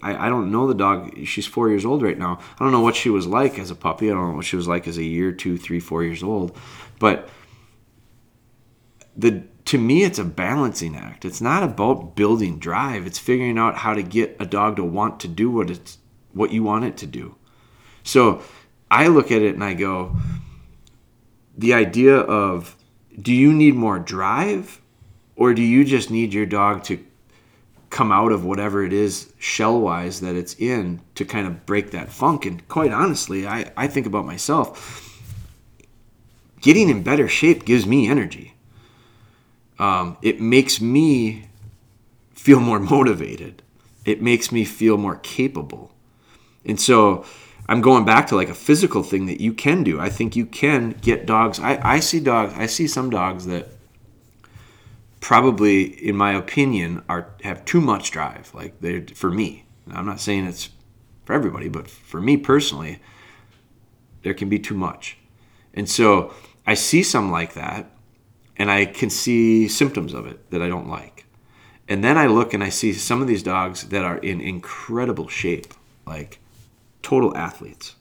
I, 0.02 0.26
I 0.26 0.28
don't 0.28 0.52
know 0.52 0.66
the 0.66 0.74
dog 0.74 1.26
she's 1.26 1.46
four 1.46 1.70
years 1.70 1.86
old 1.86 2.02
right 2.02 2.18
now. 2.18 2.40
I 2.58 2.64
don't 2.64 2.72
know 2.72 2.82
what 2.82 2.94
she 2.94 3.08
was 3.08 3.26
like 3.26 3.58
as 3.58 3.70
a 3.70 3.74
puppy 3.74 4.10
i 4.10 4.12
don't 4.12 4.32
know 4.32 4.36
what 4.36 4.44
she 4.44 4.56
was 4.56 4.68
like 4.68 4.86
as 4.86 4.98
a 4.98 5.02
year 5.02 5.32
two 5.32 5.56
three 5.56 5.80
four 5.80 6.04
years 6.04 6.22
old 6.22 6.54
but 6.98 7.28
the 9.16 9.42
to 9.66 9.76
me 9.76 10.02
it's 10.02 10.18
a 10.18 10.24
balancing 10.24 10.96
act. 10.96 11.24
It's 11.24 11.40
not 11.40 11.62
about 11.62 12.16
building 12.16 12.58
drive. 12.58 13.06
It's 13.06 13.18
figuring 13.18 13.58
out 13.58 13.76
how 13.76 13.92
to 13.92 14.02
get 14.02 14.36
a 14.40 14.46
dog 14.46 14.76
to 14.76 14.84
want 14.84 15.20
to 15.20 15.28
do 15.28 15.50
what 15.50 15.68
it's 15.70 15.98
what 16.32 16.52
you 16.52 16.62
want 16.62 16.84
it 16.84 16.96
to 16.98 17.06
do. 17.06 17.36
So 18.02 18.42
I 18.90 19.08
look 19.08 19.30
at 19.30 19.42
it 19.42 19.54
and 19.54 19.62
I 19.62 19.74
go 19.74 20.16
the 21.56 21.74
idea 21.74 22.16
of 22.16 22.76
do 23.20 23.34
you 23.34 23.52
need 23.52 23.74
more 23.74 23.98
drive 23.98 24.80
or 25.36 25.52
do 25.52 25.62
you 25.62 25.84
just 25.84 26.10
need 26.10 26.32
your 26.32 26.46
dog 26.46 26.84
to 26.84 27.04
come 27.90 28.12
out 28.12 28.32
of 28.32 28.44
whatever 28.44 28.84
it 28.84 28.92
is 28.92 29.32
shell 29.38 29.80
wise 29.80 30.20
that 30.20 30.36
it's 30.36 30.54
in 30.54 31.00
to 31.14 31.24
kind 31.24 31.46
of 31.46 31.66
break 31.66 31.90
that 31.90 32.10
funk 32.10 32.46
and 32.46 32.66
quite 32.68 32.92
honestly 32.92 33.46
I, 33.46 33.72
I 33.76 33.88
think 33.88 34.06
about 34.06 34.24
myself 34.24 35.07
getting 36.60 36.88
in 36.88 37.02
better 37.02 37.28
shape 37.28 37.64
gives 37.64 37.86
me 37.86 38.08
energy 38.08 38.54
um, 39.78 40.16
it 40.22 40.40
makes 40.40 40.80
me 40.80 41.48
feel 42.34 42.60
more 42.60 42.80
motivated 42.96 43.62
it 44.04 44.22
makes 44.22 44.50
me 44.50 44.64
feel 44.64 44.96
more 44.96 45.16
capable 45.16 45.92
and 46.64 46.80
so 46.80 47.24
I'm 47.68 47.82
going 47.82 48.06
back 48.06 48.26
to 48.28 48.36
like 48.36 48.48
a 48.48 48.54
physical 48.54 49.02
thing 49.02 49.26
that 49.26 49.40
you 49.42 49.52
can 49.52 49.84
do. 49.84 50.00
I 50.00 50.08
think 50.08 50.34
you 50.34 50.46
can 50.46 50.92
get 51.02 51.26
dogs. 51.26 51.60
I, 51.60 51.78
I 51.82 52.00
see 52.00 52.18
dogs. 52.18 52.54
I 52.56 52.64
see 52.64 52.88
some 52.88 53.10
dogs 53.10 53.44
that 53.44 53.68
probably, 55.20 55.82
in 55.84 56.16
my 56.16 56.32
opinion, 56.32 57.02
are 57.10 57.28
have 57.42 57.66
too 57.66 57.82
much 57.82 58.10
drive. 58.10 58.50
Like 58.54 58.80
they 58.80 59.02
for 59.02 59.30
me. 59.30 59.66
I'm 59.90 60.06
not 60.06 60.20
saying 60.20 60.46
it's 60.46 60.70
for 61.26 61.34
everybody, 61.34 61.68
but 61.68 61.90
for 61.90 62.22
me 62.22 62.38
personally, 62.38 63.00
there 64.22 64.34
can 64.34 64.48
be 64.48 64.58
too 64.58 64.74
much. 64.74 65.17
And 65.78 65.88
so 65.88 66.34
I 66.66 66.74
see 66.74 67.04
some 67.04 67.30
like 67.30 67.54
that, 67.54 67.88
and 68.56 68.68
I 68.68 68.84
can 68.84 69.10
see 69.10 69.68
symptoms 69.68 70.12
of 70.12 70.26
it 70.26 70.50
that 70.50 70.60
I 70.60 70.68
don't 70.68 70.88
like. 70.88 71.24
And 71.88 72.02
then 72.02 72.18
I 72.18 72.26
look 72.26 72.52
and 72.52 72.64
I 72.64 72.68
see 72.68 72.92
some 72.92 73.22
of 73.22 73.28
these 73.28 73.44
dogs 73.44 73.84
that 73.84 74.04
are 74.04 74.18
in 74.18 74.40
incredible 74.40 75.28
shape, 75.28 75.72
like 76.04 76.40
total 77.00 77.34
athletes. 77.36 77.94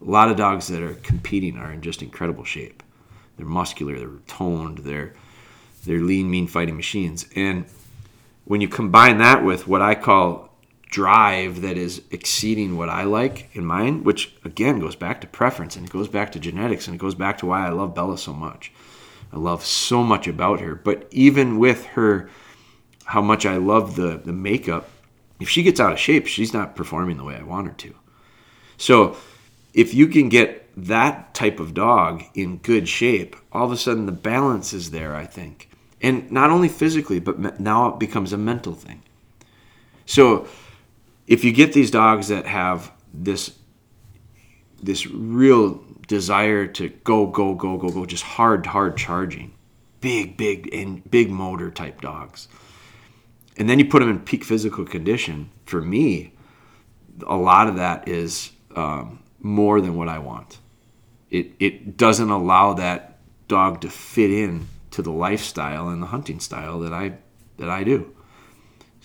A 0.00 0.10
lot 0.10 0.30
of 0.30 0.38
dogs 0.38 0.68
that 0.68 0.82
are 0.82 0.94
competing 0.94 1.58
are 1.58 1.70
in 1.70 1.82
just 1.82 2.00
incredible 2.00 2.44
shape. 2.44 2.82
They're 3.36 3.44
muscular, 3.44 3.98
they're 3.98 4.22
toned, 4.26 4.78
they're 4.78 5.12
they're 5.84 6.00
lean, 6.00 6.30
mean 6.30 6.46
fighting 6.46 6.76
machines. 6.76 7.26
And 7.36 7.66
when 8.46 8.62
you 8.62 8.68
combine 8.68 9.18
that 9.18 9.44
with 9.44 9.68
what 9.68 9.82
I 9.82 9.94
call 9.94 10.45
drive 10.86 11.62
that 11.62 11.76
is 11.76 12.02
exceeding 12.10 12.76
what 12.76 12.88
I 12.88 13.04
like 13.04 13.50
in 13.54 13.64
mine, 13.64 14.04
which 14.04 14.34
again 14.44 14.78
goes 14.78 14.96
back 14.96 15.20
to 15.20 15.26
preference 15.26 15.76
and 15.76 15.86
it 15.86 15.92
goes 15.92 16.08
back 16.08 16.32
to 16.32 16.40
genetics 16.40 16.86
and 16.86 16.94
it 16.94 16.98
goes 16.98 17.14
back 17.14 17.38
to 17.38 17.46
why 17.46 17.66
I 17.66 17.70
love 17.70 17.94
Bella 17.94 18.18
so 18.18 18.32
much. 18.32 18.72
I 19.32 19.38
love 19.38 19.64
so 19.64 20.02
much 20.02 20.28
about 20.28 20.60
her. 20.60 20.74
But 20.74 21.08
even 21.10 21.58
with 21.58 21.84
her, 21.86 22.30
how 23.04 23.20
much 23.20 23.44
I 23.44 23.56
love 23.56 23.96
the, 23.96 24.20
the 24.24 24.32
makeup, 24.32 24.88
if 25.40 25.48
she 25.48 25.62
gets 25.62 25.80
out 25.80 25.92
of 25.92 25.98
shape, 25.98 26.26
she's 26.26 26.54
not 26.54 26.76
performing 26.76 27.16
the 27.16 27.24
way 27.24 27.36
I 27.36 27.42
want 27.42 27.66
her 27.66 27.74
to. 27.74 27.94
So 28.78 29.16
if 29.74 29.92
you 29.92 30.06
can 30.06 30.28
get 30.28 30.68
that 30.76 31.34
type 31.34 31.60
of 31.60 31.74
dog 31.74 32.22
in 32.34 32.58
good 32.58 32.88
shape, 32.88 33.36
all 33.52 33.66
of 33.66 33.72
a 33.72 33.76
sudden 33.76 34.06
the 34.06 34.12
balance 34.12 34.72
is 34.72 34.90
there, 34.90 35.14
I 35.14 35.26
think. 35.26 35.68
And 36.00 36.30
not 36.30 36.50
only 36.50 36.68
physically, 36.68 37.20
but 37.20 37.58
now 37.58 37.88
it 37.88 37.98
becomes 37.98 38.32
a 38.32 38.38
mental 38.38 38.74
thing. 38.74 39.02
So 40.04 40.46
if 41.26 41.44
you 41.44 41.52
get 41.52 41.72
these 41.72 41.90
dogs 41.90 42.28
that 42.28 42.46
have 42.46 42.92
this 43.12 43.58
this 44.82 45.06
real 45.06 45.82
desire 46.06 46.66
to 46.66 46.88
go 46.88 47.26
go 47.26 47.54
go 47.54 47.76
go 47.76 47.88
go 47.88 48.06
just 48.06 48.22
hard 48.22 48.66
hard 48.66 48.96
charging 48.96 49.52
big 50.00 50.36
big 50.36 50.72
and 50.72 51.08
big 51.10 51.30
motor 51.30 51.70
type 51.70 52.00
dogs 52.00 52.46
and 53.56 53.68
then 53.68 53.78
you 53.78 53.84
put 53.84 54.00
them 54.00 54.10
in 54.10 54.20
peak 54.20 54.44
physical 54.44 54.84
condition 54.84 55.50
for 55.64 55.80
me 55.80 56.32
a 57.26 57.36
lot 57.36 57.68
of 57.68 57.76
that 57.76 58.08
is 58.08 58.50
um, 58.74 59.20
more 59.40 59.80
than 59.80 59.96
what 59.96 60.08
I 60.08 60.18
want. 60.18 60.58
It, 61.30 61.52
it 61.58 61.96
doesn't 61.96 62.30
allow 62.30 62.74
that 62.74 63.18
dog 63.48 63.80
to 63.82 63.90
fit 63.90 64.30
in 64.30 64.68
to 64.90 65.02
the 65.02 65.12
lifestyle 65.12 65.88
and 65.88 66.02
the 66.02 66.06
hunting 66.06 66.40
style 66.40 66.80
that 66.80 66.92
I 66.92 67.18
that 67.58 67.70
I 67.70 67.84
do. 67.84 68.14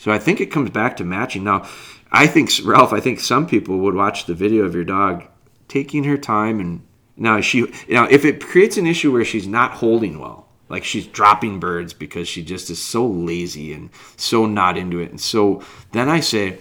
So 0.02 0.12
I 0.12 0.18
think 0.18 0.42
it 0.42 0.48
comes 0.48 0.72
back 0.72 0.98
to 0.98 1.04
matching. 1.04 1.44
Now, 1.44 1.70
I 2.12 2.26
think 2.26 2.50
Ralph, 2.64 2.92
I 2.92 3.00
think 3.00 3.20
some 3.20 3.46
people 3.46 3.78
would 3.78 3.94
watch 3.94 4.26
the 4.26 4.34
video 4.34 4.64
of 4.64 4.74
your 4.74 4.84
dog 4.84 5.26
taking 5.68 6.06
her 6.06 6.18
time 6.18 6.60
and 6.60 6.82
now 7.16 7.40
she 7.40 7.72
now 7.88 8.08
if 8.10 8.26
it 8.26 8.44
creates 8.44 8.78
an 8.78 8.88
issue 8.88 9.12
where 9.12 9.24
she's 9.24 9.46
not 9.46 9.74
holding 9.74 10.18
well, 10.18 10.48
like 10.70 10.84
she's 10.84 11.06
dropping 11.06 11.60
birds 11.60 11.94
because 11.94 12.28
she 12.28 12.44
just 12.44 12.72
is 12.72 12.82
so 12.82 13.06
lazy 13.06 13.74
and 13.74 13.92
so 14.18 14.48
not 14.48 14.76
into 14.76 14.98
it. 14.98 15.12
And 15.12 15.22
so 15.22 15.62
then 15.92 16.10
I 16.10 16.20
say 16.20 16.58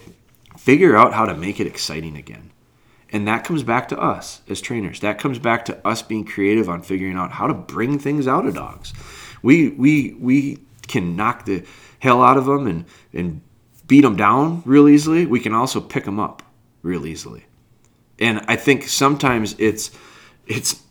figure 0.55 0.95
out 0.95 1.13
how 1.13 1.25
to 1.25 1.33
make 1.33 1.59
it 1.59 1.65
exciting 1.65 2.15
again. 2.15 2.51
And 3.11 3.27
that 3.27 3.43
comes 3.43 3.63
back 3.63 3.89
to 3.89 3.99
us 3.99 4.41
as 4.49 4.61
trainers. 4.61 4.99
That 4.99 5.17
comes 5.17 5.39
back 5.39 5.65
to 5.65 5.87
us 5.87 6.03
being 6.03 6.25
creative 6.25 6.69
on 6.69 6.83
figuring 6.83 7.17
out 7.17 7.31
how 7.31 7.47
to 7.47 7.55
bring 7.55 7.97
things 7.97 8.27
out 8.27 8.45
of 8.45 8.53
dogs. 8.53 8.93
We 9.41 9.69
we 9.69 10.15
we 10.19 10.59
can 10.91 11.15
knock 11.15 11.45
the 11.45 11.63
hell 11.99 12.21
out 12.21 12.37
of 12.37 12.45
them 12.45 12.67
and 12.67 12.85
and 13.13 13.41
beat 13.87 14.01
them 14.01 14.15
down 14.15 14.61
real 14.65 14.87
easily. 14.87 15.25
We 15.25 15.39
can 15.39 15.53
also 15.53 15.81
pick 15.81 16.05
them 16.05 16.19
up 16.19 16.43
real 16.81 17.05
easily. 17.05 17.45
And 18.19 18.43
I 18.47 18.55
think 18.55 18.87
sometimes 18.87 19.55
it's 19.57 19.91
it's 20.45 20.83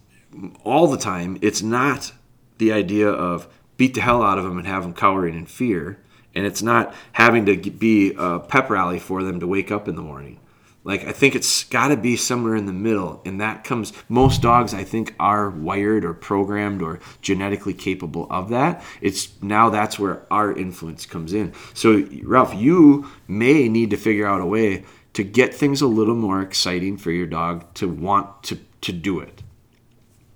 all 0.65 0.87
the 0.87 0.99
time. 0.99 1.39
It's 1.41 1.63
not 1.63 2.13
the 2.59 2.73
idea 2.73 3.09
of 3.09 3.49
beat 3.77 3.95
the 3.95 4.01
hell 4.01 4.23
out 4.23 4.39
of 4.39 4.45
them 4.45 4.59
and 4.59 4.67
have 4.67 4.83
them 4.83 4.95
cowering 4.95 5.35
in 5.35 5.47
fear. 5.47 6.03
And 6.35 6.47
it's 6.47 6.63
not 6.63 6.95
having 7.13 7.47
to 7.47 7.57
be 7.57 8.15
a 8.17 8.39
pep 8.39 8.71
rally 8.71 8.99
for 8.99 9.25
them 9.25 9.41
to 9.41 9.47
wake 9.47 9.73
up 9.73 9.89
in 9.89 9.97
the 9.97 10.03
morning 10.03 10.39
like 10.83 11.05
I 11.07 11.13
think 11.13 11.35
it's 11.35 11.65
got 11.65 11.89
to 11.89 11.97
be 11.97 12.17
somewhere 12.17 12.57
in 12.57 12.65
the 12.65 12.73
middle, 12.73 13.21
and 13.27 13.41
that 13.41 13.65
comes. 13.65 13.93
Most 14.09 14.41
dogs, 14.41 14.73
I 14.73 14.83
think, 14.83 15.15
are 15.21 15.51
wired 15.51 16.05
or 16.05 16.15
programmed 16.15 16.81
or 16.81 17.01
genetically 17.21 17.75
capable 17.75 18.27
of 18.31 18.49
that. 18.49 18.83
It's 19.03 19.41
now 19.43 19.69
that's 19.69 19.99
where 19.99 20.27
our 20.33 20.53
influence 20.53 21.05
comes 21.05 21.35
in. 21.35 21.53
So, 21.75 22.09
Ralph, 22.23 22.55
you 22.55 23.11
may 23.29 23.69
need 23.69 23.91
to 23.91 23.99
figure 23.99 24.27
out 24.27 24.41
a 24.41 24.47
way 24.47 24.85
to 25.13 25.23
get 25.23 25.55
things 25.55 25.83
a 25.83 25.87
little 25.87 26.15
more 26.15 26.41
exciting 26.41 26.97
for 26.97 27.11
your 27.11 27.27
dog 27.27 27.73
to 27.75 27.89
want 27.89 28.43
to 28.45 28.59
to 28.81 28.93
do 28.93 29.21
it. 29.21 29.43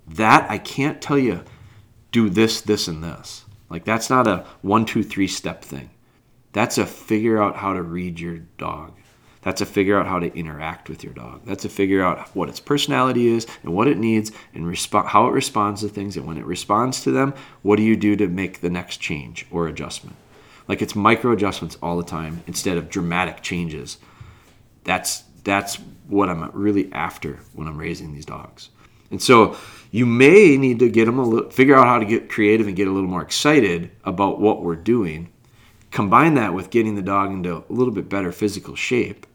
That 0.07 0.49
I 0.49 0.59
can't 0.59 1.01
tell 1.01 1.17
you. 1.17 1.43
Do 2.11 2.29
this, 2.29 2.61
this, 2.61 2.87
and 2.87 3.03
this. 3.03 3.43
Like 3.69 3.83
that's 3.83 4.09
not 4.11 4.27
a 4.27 4.45
one, 4.61 4.85
two, 4.85 5.03
three 5.03 5.27
step 5.27 5.63
thing. 5.63 5.89
That's 6.53 6.77
a 6.77 6.85
figure 6.85 7.41
out 7.41 7.57
how 7.57 7.73
to 7.73 7.81
read 7.81 8.19
your 8.19 8.37
dog 8.57 8.93
that's 9.45 9.59
to 9.59 9.65
figure 9.67 9.99
out 9.99 10.07
how 10.07 10.17
to 10.17 10.35
interact 10.35 10.89
with 10.89 11.03
your 11.03 11.13
dog. 11.13 11.41
That's 11.45 11.61
to 11.61 11.69
figure 11.69 12.03
out 12.03 12.29
what 12.35 12.49
its 12.49 12.59
personality 12.59 13.27
is 13.27 13.45
and 13.61 13.75
what 13.75 13.87
it 13.87 13.99
needs 13.99 14.31
and 14.55 14.65
resp- 14.65 15.05
how 15.05 15.27
it 15.27 15.33
responds 15.33 15.81
to 15.81 15.87
things. 15.87 16.17
And 16.17 16.25
when 16.25 16.39
it 16.39 16.45
responds 16.45 17.03
to 17.03 17.11
them, 17.11 17.35
what 17.61 17.75
do 17.75 17.83
you 17.83 17.95
do 17.95 18.15
to 18.15 18.27
make 18.27 18.61
the 18.61 18.71
next 18.71 18.97
change 18.97 19.45
or 19.51 19.67
adjustment? 19.67 20.15
Like 20.67 20.81
it's 20.81 20.95
micro 20.95 21.31
adjustments 21.31 21.77
all 21.79 21.95
the 21.95 22.03
time 22.03 22.43
instead 22.47 22.75
of 22.75 22.89
dramatic 22.89 23.43
changes. 23.43 23.99
That's 24.83 25.23
that's 25.43 25.75
what 26.07 26.27
I'm 26.27 26.49
really 26.53 26.91
after 26.91 27.39
when 27.53 27.67
I'm 27.67 27.77
raising 27.77 28.15
these 28.15 28.25
dogs. 28.25 28.69
And 29.11 29.21
so 29.21 29.55
you 29.91 30.07
may 30.07 30.57
need 30.57 30.79
to 30.79 30.89
get 30.89 31.05
them 31.05 31.19
a 31.19 31.23
little, 31.23 31.51
figure 31.51 31.75
out 31.75 31.85
how 31.85 31.99
to 31.99 32.05
get 32.05 32.29
creative 32.29 32.65
and 32.65 32.75
get 32.75 32.87
a 32.87 32.91
little 32.91 33.07
more 33.07 33.21
excited 33.21 33.91
about 34.05 34.41
what 34.41 34.63
we're 34.63 34.75
doing. 34.75 35.29
Combine 35.91 36.33
that 36.33 36.55
with 36.55 36.71
getting 36.71 36.95
the 36.95 37.03
dog 37.03 37.31
into 37.31 37.57
a 37.57 37.63
little 37.69 37.93
bit 37.93 38.09
better 38.09 38.31
physical 38.31 38.75
shape 38.75 39.27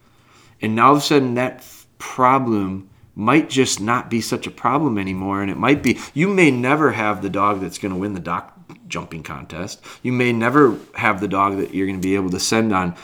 and 0.61 0.75
now 0.75 0.89
all 0.89 0.93
of 0.93 0.99
a 0.99 1.01
sudden, 1.03 1.35
that 1.35 1.65
problem 1.99 2.91
might 3.15 3.51
just 3.51 3.81
not 3.81 4.09
be 4.09 4.21
such 4.21 4.47
a 4.47 4.51
problem 4.51 4.99
anymore. 4.99 5.43
And 5.43 5.51
it 5.51 5.57
might 5.57 5.83
be, 5.83 5.99
you 6.15 6.29
may 6.29 6.51
never 6.51 6.93
have 6.93 7.23
the 7.23 7.31
dog 7.31 7.61
that's 7.61 7.79
going 7.79 7.93
to 7.93 8.01
win 8.01 8.15
the 8.15 8.21
dock 8.21 8.57
jumping 8.89 9.23
contest. 9.23 9.83
You 10.03 10.13
may 10.13 10.33
never 10.33 10.77
have 10.95 11.21
the 11.21 11.29
dog 11.29 11.59
that 11.59 11.75
you're 11.75 11.87
going 11.87 12.01
to 12.01 12.07
be 12.07 12.15
able 12.15 12.31
to 12.31 12.41
send 12.41 12.73
on 12.73 12.97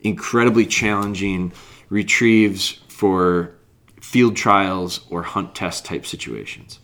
incredibly 0.00 0.66
challenging 0.66 1.52
retrieves 1.88 2.80
for 2.88 3.54
field 4.00 4.36
trials 4.36 5.00
or 5.10 5.22
hunt 5.22 5.54
test 5.54 5.84
type 5.84 6.06
situations. 6.06 6.80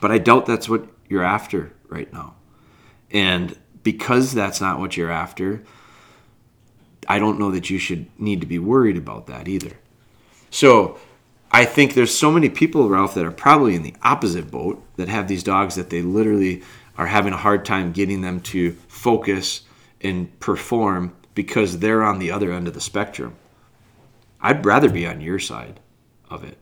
But 0.00 0.10
I 0.10 0.18
doubt 0.18 0.46
that's 0.46 0.68
what 0.68 0.86
you're 1.08 1.22
after 1.22 1.72
right 1.88 2.12
now. 2.12 2.34
And 3.10 3.56
because 3.82 4.32
that's 4.32 4.60
not 4.60 4.80
what 4.80 4.96
you're 4.96 5.10
after, 5.10 5.62
I 7.08 7.18
don't 7.18 7.38
know 7.38 7.50
that 7.50 7.70
you 7.70 7.78
should 7.78 8.06
need 8.20 8.40
to 8.40 8.46
be 8.46 8.58
worried 8.58 8.96
about 8.96 9.26
that 9.26 9.48
either. 9.48 9.72
So 10.50 10.98
I 11.50 11.64
think 11.64 11.94
there's 11.94 12.14
so 12.14 12.30
many 12.30 12.48
people, 12.48 12.88
Ralph, 12.88 13.14
that 13.14 13.24
are 13.24 13.32
probably 13.32 13.74
in 13.74 13.82
the 13.82 13.94
opposite 14.02 14.50
boat 14.50 14.82
that 14.96 15.08
have 15.08 15.28
these 15.28 15.42
dogs 15.42 15.74
that 15.76 15.90
they 15.90 16.02
literally 16.02 16.62
are 16.98 17.06
having 17.06 17.32
a 17.32 17.38
hard 17.38 17.64
time 17.64 17.92
getting 17.92 18.20
them 18.22 18.40
to 18.40 18.72
focus 18.88 19.62
and 20.00 20.38
perform 20.40 21.14
because 21.34 21.78
they're 21.78 22.02
on 22.02 22.18
the 22.18 22.30
other 22.30 22.52
end 22.52 22.68
of 22.68 22.74
the 22.74 22.80
spectrum. 22.80 23.36
I'd 24.40 24.64
rather 24.64 24.88
be 24.88 25.06
on 25.06 25.20
your 25.20 25.38
side 25.38 25.80
of 26.30 26.44
it 26.44 26.58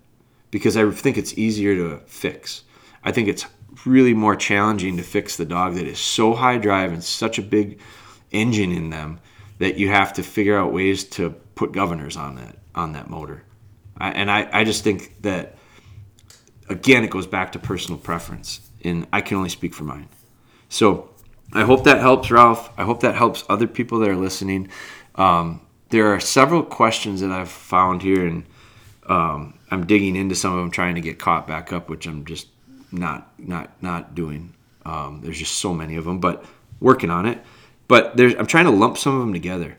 because 0.51 0.77
I 0.77 0.89
think 0.91 1.17
it's 1.17 1.37
easier 1.39 1.75
to 1.77 2.01
fix. 2.07 2.63
I 3.03 3.13
think 3.13 3.29
it's 3.29 3.47
really 3.85 4.15
more 4.15 4.37
challenging 4.37 4.97
to 4.97 5.03
fix 5.03 5.37
the 5.37 5.45
dog 5.45 5.75
that 5.75 5.87
is 5.87 5.99
so 5.99 6.35
high 6.35 6.59
drive 6.59 6.93
and 6.93 7.03
such 7.03 7.39
a 7.39 7.43
big 7.43 7.81
engine 8.31 8.73
in 8.73 8.91
them 8.91 9.21
that 9.59 9.77
you 9.77 9.89
have 9.89 10.13
to 10.15 10.23
figure 10.23 10.59
out 10.59 10.73
ways 10.73 11.05
to 11.05 11.31
put 11.55 11.73
governors 11.73 12.17
on 12.17 12.37
that 12.37 12.57
on 12.75 12.93
that 12.93 13.09
motor. 13.09 13.45
I, 13.97 14.11
and 14.11 14.31
I, 14.31 14.49
I 14.53 14.65
just 14.65 14.83
think 14.83 15.23
that 15.23 15.57
again 16.69 17.05
it 17.05 17.11
goes 17.11 17.27
back 17.27 17.53
to 17.53 17.59
personal 17.59 17.99
preference. 17.99 18.61
and 18.85 19.07
I 19.13 19.21
can 19.21 19.37
only 19.37 19.49
speak 19.49 19.75
for 19.75 19.85
mine. 19.85 20.09
So 20.69 21.11
I 21.53 21.63
hope 21.63 21.85
that 21.85 22.01
helps, 22.01 22.31
Ralph. 22.31 22.71
I 22.79 22.85
hope 22.85 23.01
that 23.01 23.15
helps 23.15 23.45
other 23.49 23.67
people 23.67 24.01
that 24.01 24.09
are 24.09 24.17
listening. 24.17 24.69
Um, 25.15 25.61
there 25.91 26.09
are 26.13 26.21
several 26.21 26.63
questions 26.63 27.21
that 27.21 27.31
I've 27.31 27.51
found 27.51 28.03
here, 28.03 28.27
and 28.27 28.45
um, 29.09 29.59
I'm 29.71 29.87
digging 29.87 30.17
into 30.17 30.35
some 30.35 30.53
of 30.53 30.59
them, 30.59 30.71
trying 30.71 30.97
to 30.97 31.01
get 31.01 31.19
caught 31.19 31.47
back 31.47 31.73
up, 31.73 31.89
which 31.89 32.07
I'm 32.07 32.25
just 32.25 32.49
not 32.91 33.33
not 33.39 33.71
not 33.83 34.15
doing. 34.15 34.55
Um, 34.85 35.21
there's 35.23 35.39
just 35.39 35.57
so 35.59 35.73
many 35.73 35.97
of 35.97 36.05
them, 36.05 36.19
but 36.19 36.45
working 36.81 37.11
on 37.11 37.27
it. 37.27 37.43
But 37.89 38.19
I'm 38.21 38.47
trying 38.47 38.65
to 38.65 38.71
lump 38.71 38.99
some 38.99 39.15
of 39.15 39.21
them 39.21 39.33
together 39.33 39.77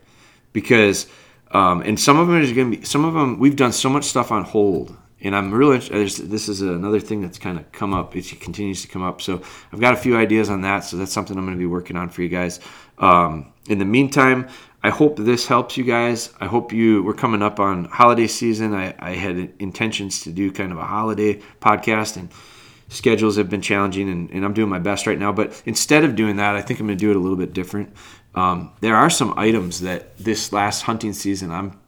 because, 0.53 1.07
um, 1.51 1.81
and 1.81 1.99
some 1.99 2.17
of 2.17 2.27
them 2.27 2.41
is 2.41 2.51
going 2.53 2.71
to 2.71 2.77
be 2.77 2.85
some 2.85 3.03
of 3.05 3.13
them. 3.13 3.39
We've 3.39 3.55
done 3.55 3.71
so 3.71 3.89
much 3.89 4.05
stuff 4.05 4.31
on 4.31 4.43
hold 4.43 4.95
and 5.25 5.35
I'm 5.35 5.51
really 5.51 5.79
this 5.79 6.49
is 6.49 6.61
another 6.61 6.99
thing 6.99 7.21
that's 7.21 7.39
kind 7.39 7.57
of 7.57 7.71
come 7.71 7.95
up. 7.95 8.15
It 8.15 8.39
continues 8.39 8.83
to 8.83 8.87
come 8.87 9.01
up. 9.01 9.23
So 9.23 9.41
I've 9.73 9.79
got 9.79 9.95
a 9.95 9.97
few 9.97 10.15
ideas 10.15 10.51
on 10.51 10.61
that. 10.61 10.81
So 10.81 10.97
that's 10.97 11.11
something 11.11 11.35
I'm 11.35 11.45
going 11.45 11.57
to 11.57 11.59
be 11.59 11.65
working 11.65 11.97
on 11.97 12.09
for 12.09 12.21
you 12.21 12.29
guys. 12.29 12.59
Um, 12.99 13.51
in 13.67 13.79
the 13.79 13.85
meantime, 13.85 14.47
I 14.83 14.91
hope 14.91 15.17
this 15.17 15.47
helps 15.47 15.77
you 15.77 15.83
guys. 15.83 16.31
I 16.39 16.45
hope 16.45 16.71
you. 16.71 17.01
We're 17.01 17.13
coming 17.13 17.41
up 17.41 17.59
on 17.59 17.85
holiday 17.85 18.27
season. 18.27 18.75
I, 18.75 18.93
I 18.99 19.13
had 19.13 19.53
intentions 19.57 20.21
to 20.21 20.31
do 20.31 20.51
kind 20.51 20.71
of 20.71 20.77
a 20.77 20.85
holiday 20.85 21.41
podcast 21.59 22.17
and 22.17 22.29
schedules 22.87 23.37
have 23.37 23.49
been 23.49 23.61
challenging 23.61 24.09
and, 24.09 24.29
and, 24.31 24.45
I'm 24.45 24.53
doing 24.53 24.69
my 24.69 24.79
best 24.79 25.07
right 25.07 25.17
now. 25.17 25.31
But 25.31 25.61
instead 25.65 26.03
of 26.03 26.15
doing 26.15 26.35
that, 26.37 26.55
I 26.55 26.61
think 26.61 26.79
I'm 26.79 26.87
going 26.87 26.97
to 26.97 27.03
do 27.03 27.09
it 27.09 27.15
a 27.15 27.19
little 27.19 27.37
bit 27.37 27.53
different. 27.53 27.93
Um, 28.35 28.73
there 28.81 28.95
are 28.95 29.09
some 29.09 29.33
items 29.37 29.81
that 29.81 30.17
this 30.17 30.51
last 30.51 30.81
hunting 30.81 31.13
season 31.13 31.51
I'm 31.51 31.79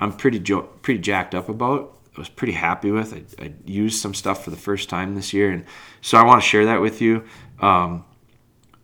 I'm 0.00 0.12
pretty 0.12 0.38
jo- 0.38 0.68
pretty 0.82 1.00
jacked 1.00 1.34
up 1.34 1.48
about 1.48 1.98
I 2.16 2.20
was 2.20 2.28
pretty 2.28 2.52
happy 2.52 2.90
with. 2.90 3.14
I, 3.14 3.44
I, 3.44 3.52
used 3.64 4.00
some 4.00 4.12
stuff 4.12 4.42
for 4.42 4.50
the 4.50 4.56
first 4.56 4.88
time 4.88 5.14
this 5.14 5.32
year, 5.32 5.52
and 5.52 5.64
so 6.00 6.18
I 6.18 6.24
want 6.24 6.42
to 6.42 6.48
share 6.48 6.64
that 6.66 6.80
with 6.80 7.00
you. 7.00 7.24
Um, 7.60 8.04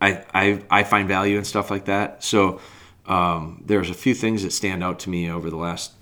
I, 0.00 0.24
I, 0.32 0.62
I 0.70 0.84
find 0.84 1.08
value 1.08 1.36
in 1.36 1.44
stuff 1.44 1.68
like 1.68 1.86
that. 1.86 2.22
So 2.22 2.60
um, 3.06 3.62
there's 3.66 3.90
a 3.90 3.94
few 3.94 4.14
things 4.14 4.44
that 4.44 4.52
stand 4.52 4.84
out 4.84 5.00
to 5.00 5.10
me 5.10 5.28
over 5.28 5.50
the 5.50 5.56
last 5.56 5.92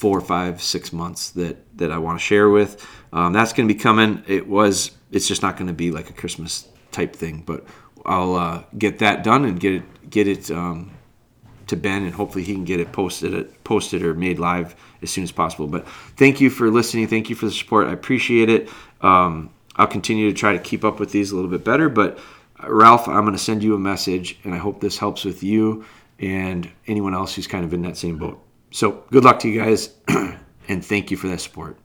four, 0.00 0.18
five, 0.22 0.62
six 0.62 0.94
months 0.94 1.30
that 1.32 1.58
that 1.76 1.92
I 1.92 1.98
want 1.98 2.18
to 2.18 2.24
share 2.24 2.48
with. 2.48 2.86
Um, 3.12 3.34
that's 3.34 3.52
going 3.52 3.68
to 3.68 3.74
be 3.74 3.78
coming. 3.78 4.24
It 4.26 4.48
was. 4.48 4.92
It's 5.12 5.28
just 5.28 5.42
not 5.42 5.58
going 5.58 5.66
to 5.66 5.74
be 5.74 5.90
like 5.90 6.08
a 6.08 6.14
Christmas 6.14 6.66
type 6.90 7.14
thing, 7.14 7.42
but 7.44 7.66
I'll 8.06 8.34
uh, 8.34 8.62
get 8.78 9.00
that 9.00 9.22
done 9.22 9.44
and 9.44 9.60
get 9.60 9.74
it 9.74 10.10
get 10.10 10.26
it 10.26 10.50
um, 10.50 10.92
to 11.66 11.76
Ben, 11.76 12.04
and 12.04 12.14
hopefully 12.14 12.44
he 12.44 12.54
can 12.54 12.64
get 12.64 12.80
it 12.80 12.92
posted 12.92 13.62
posted 13.62 14.02
or 14.02 14.14
made 14.14 14.38
live 14.38 14.74
as 15.02 15.10
soon 15.10 15.22
as 15.22 15.32
possible. 15.32 15.66
But 15.66 15.86
thank 16.16 16.40
you 16.40 16.48
for 16.48 16.70
listening. 16.70 17.06
Thank 17.06 17.28
you 17.28 17.36
for 17.36 17.44
the 17.44 17.52
support. 17.52 17.86
I 17.86 17.92
appreciate 17.92 18.48
it. 18.48 18.70
Um, 19.02 19.50
I'll 19.76 19.86
continue 19.86 20.32
to 20.32 20.36
try 20.36 20.54
to 20.54 20.58
keep 20.58 20.82
up 20.82 20.98
with 20.98 21.12
these 21.12 21.30
a 21.30 21.34
little 21.34 21.50
bit 21.50 21.62
better. 21.62 21.90
But 21.90 22.18
uh, 22.62 22.72
Ralph, 22.72 23.06
I'm 23.06 23.24
going 23.24 23.36
to 23.36 23.38
send 23.38 23.62
you 23.62 23.74
a 23.74 23.78
message, 23.78 24.38
and 24.44 24.54
I 24.54 24.58
hope 24.58 24.80
this 24.80 24.96
helps 24.96 25.26
with 25.26 25.42
you 25.42 25.84
and 26.18 26.70
anyone 26.86 27.14
else 27.14 27.34
who's 27.34 27.46
kind 27.46 27.66
of 27.66 27.74
in 27.74 27.82
that 27.82 27.98
same 27.98 28.16
boat. 28.16 28.42
So 28.70 29.04
good 29.10 29.24
luck 29.24 29.40
to 29.40 29.48
you 29.48 29.60
guys, 29.60 29.94
and 30.68 30.84
thank 30.84 31.10
you 31.10 31.16
for 31.16 31.28
that 31.28 31.40
support. 31.40 31.76